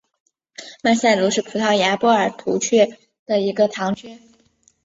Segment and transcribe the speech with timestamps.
[0.81, 2.87] 曼塞卢什是葡萄牙波尔图区
[3.27, 4.17] 的一个堂区。